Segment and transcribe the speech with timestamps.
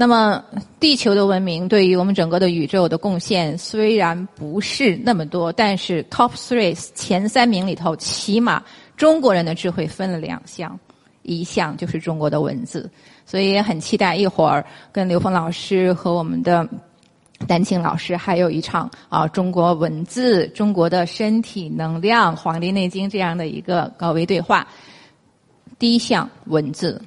[0.00, 0.42] 那么，
[0.80, 8.62] 地球的文明对于我们整个的宇宙的贡献虽然不是那么多，但是 top three 前三名里头，起码
[8.96, 10.80] 中国人的智慧分了两项，
[11.20, 12.90] 一项就是中国的文字，
[13.26, 16.66] 所以也很期待一会儿跟刘峰老师和我们的
[17.46, 24.66] 丹青老师还有一场啊中国文字、中国的身体能量、《黄帝内经》这样的一个高维对话。
[25.78, 27.02] 第一项文字，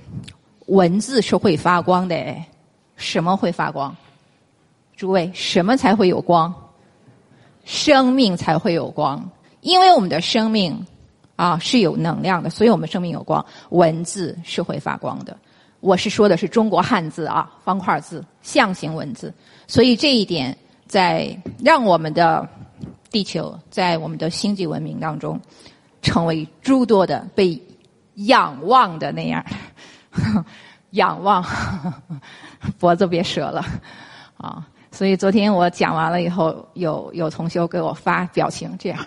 [0.67, 2.15] 文字是会发光的。
[3.03, 3.95] 什么会发光？
[4.95, 6.53] 诸位，什么才会有光？
[7.65, 9.29] 生命才会有光，
[9.61, 10.85] 因为我们的生命
[11.35, 13.45] 啊是有能量的，所以我们生命有光。
[13.69, 15.37] 文字是会发光的，
[15.81, 19.33] 我是说的是中国汉字啊，方块字、象形文字。
[19.67, 22.47] 所以这一点，在让我们的
[23.11, 25.39] 地球在我们的星际文明当中，
[26.01, 27.61] 成为诸多的被
[28.15, 29.43] 仰望的那样。
[30.93, 31.43] 仰望，
[32.79, 33.63] 脖子别折了，
[34.37, 34.65] 啊！
[34.91, 38.99] 所以昨天我讲完了以后，有有同学给我发表情这样，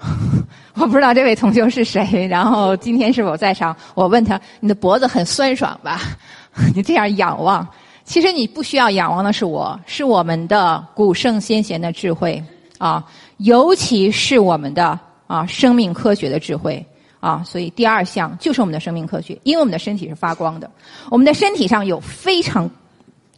[0.74, 2.26] 我不知道这位同学是谁。
[2.26, 3.76] 然后今天是否在场？
[3.94, 6.00] 我问他：“你的脖子很酸爽吧？
[6.74, 7.66] 你这样仰望，
[8.04, 12.42] 其实你不需要仰望的是我，是我们的古圣先贤的智慧
[12.78, 13.04] 啊，
[13.36, 16.84] 尤其是我们的啊生命科学的智慧。”
[17.20, 20.70] 啊，所以第二项就是我们的生命科学，因为我们的身体是发光的，
[21.10, 22.70] 我们的身体上有非常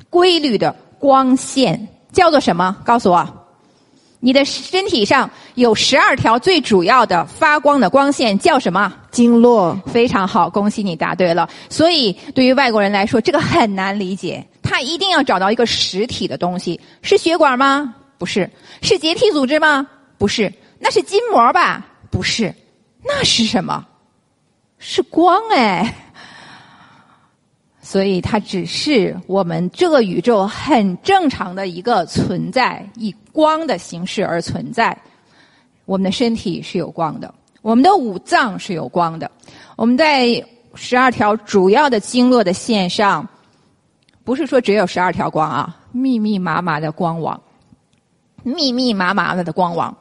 [0.09, 2.77] 规律的光线，叫做什么？
[2.85, 3.27] 告诉我，
[4.19, 8.93] 你的身体上有十二条最主要的发光的光线，叫什么？
[9.11, 9.75] 经络。
[9.87, 11.49] 非常好，恭喜你答对了。
[11.71, 17.95] 所以对于外国人来说，这个很难理解，他一定要找到一个实体的东西，是血管吗？
[18.19, 18.49] 不是，
[18.83, 19.87] 是结缔组织吗？
[20.19, 21.87] 不是，那是筋膜吧？
[22.11, 22.55] 不是。
[23.03, 23.87] 那是什么？
[24.79, 25.95] 是光哎！
[27.83, 34.97] 所以它只是我们这个宇宙很正常的一个存在，以光的形式而存在。
[35.87, 39.31] 我们的身体是有光的，我们的五脏是有光的。
[39.77, 40.43] 我们在
[40.75, 43.27] 十二条主要的经络的线上，
[44.23, 47.41] 不是说只有十二条光啊，密密麻麻的光网，
[48.45, 49.97] 密密麻麻的的光网。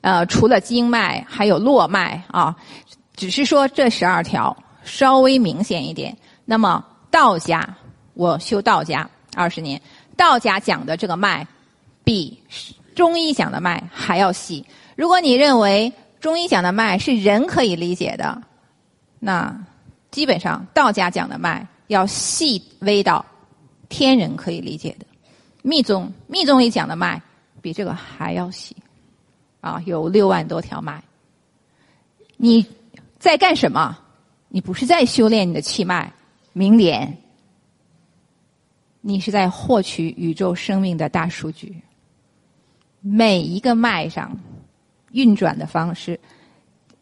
[0.00, 2.56] 呃，除了经脉，还有络脉啊，
[3.14, 6.16] 只是说这十二条稍微明显一点。
[6.44, 7.76] 那么道家，
[8.14, 9.80] 我修道家二十年，
[10.16, 11.46] 道家讲的这个脉，
[12.02, 12.42] 比
[12.94, 14.64] 中医讲的脉还要细。
[14.96, 18.40] 如果你认为中医讲的脉是人可以理解的，
[19.18, 19.54] 那
[20.10, 23.24] 基本上道家讲的脉要细微到
[23.88, 25.06] 天人可以理解的。
[25.62, 27.20] 密宗，密宗里讲的脉
[27.60, 28.74] 比这个还要细。
[29.60, 31.02] 啊，有六万多条脉。
[32.36, 32.66] 你
[33.18, 33.96] 在干什么？
[34.48, 36.12] 你不是在修炼你的气脉、
[36.52, 37.16] 明点，
[39.00, 41.76] 你是在获取宇宙生命的大数据。
[43.00, 44.36] 每一个脉上
[45.12, 46.18] 运转的方式，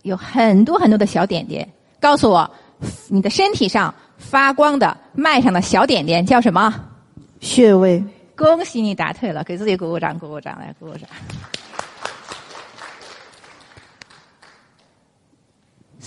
[0.03, 1.69] 有很多很多的小点点。
[1.99, 2.51] 告诉我，
[3.09, 6.73] 你的身体上发光的脉上的小点点叫什么？
[7.41, 8.05] 穴位。
[8.37, 11.09] 恭喜你答对了，给自己鼓鼓掌，鼓鼓掌，来鼓鼓掌。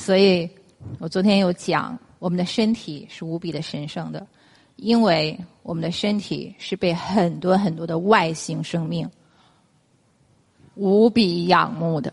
[0.02, 0.50] 所以，
[0.98, 4.26] 我昨天有讲，我们的身体是无比的神圣的，
[4.78, 9.08] 因为我们的身体是被很多很多的外星生命
[10.74, 12.12] 无比仰慕的。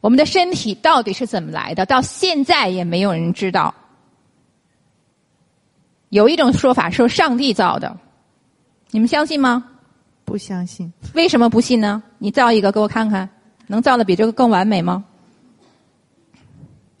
[0.00, 1.84] 我们的身体到底是怎么来的？
[1.84, 3.74] 到现在也没有人知道。
[6.10, 7.98] 有一种说法说上帝造的，
[8.92, 9.68] 你们相信吗？
[10.24, 10.92] 不相信。
[11.14, 12.00] 为什么不信呢？
[12.18, 13.28] 你造一个给我看看，
[13.66, 15.04] 能造的比这个更完美吗？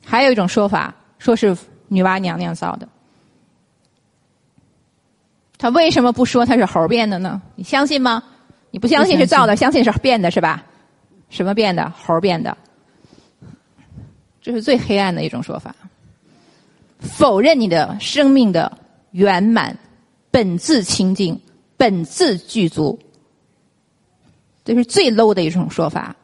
[0.08, 1.56] 还有一种说法，说是
[1.88, 2.88] 女娲娘娘造的。
[5.58, 7.42] 他为什么不说他是猴变的呢？
[7.56, 8.22] 你相信吗？
[8.70, 10.64] 你不相信是造的，相信是变的，是吧？
[11.28, 11.90] 什么变的？
[11.90, 12.56] 猴变的。
[14.40, 15.74] 这是最黑暗的一种说法，
[17.00, 18.70] 否认你的生命的
[19.10, 19.76] 圆满、
[20.30, 21.40] 本自清净、
[21.76, 22.96] 本自具足。
[24.64, 26.14] 这是最 low 的一种说法。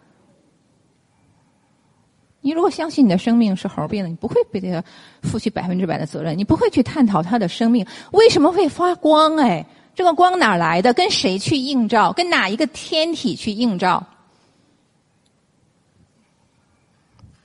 [2.44, 4.82] 你如果相信你的生命是猴变的，你不会被他
[5.22, 9.36] 负起百分之百的责任，你不会去探讨他的生命为什么会发光？
[9.36, 10.92] 哎，这个光哪来的？
[10.92, 12.12] 跟谁去映照？
[12.12, 14.04] 跟哪一个天体去映照？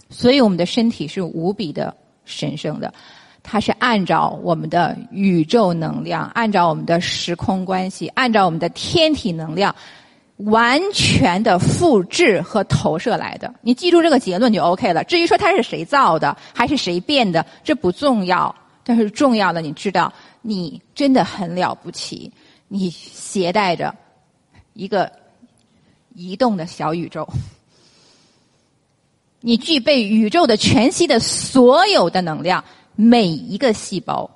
[0.09, 1.95] 所以我们的身体是无比的
[2.25, 2.91] 神圣的，
[3.43, 9.75] 它是按照我们的宇宙能量，按照我们的时空关系，按照我们的天体能量。
[10.37, 13.53] 完全的复制和投射来的。
[13.61, 15.03] 你记住这个结论就 ok 了。
[15.03, 18.53] 至于说它是谁造的还是谁变的这不重要。
[18.83, 20.11] 但是重要的你知道
[20.41, 22.31] 你真的很了不起。
[22.69, 23.93] 你携带着
[24.73, 25.11] 一个
[26.13, 27.27] 移动的小宇宙。
[29.39, 32.63] 你具备宇宙的全息的所有的能量
[32.95, 34.29] 每一个细胞。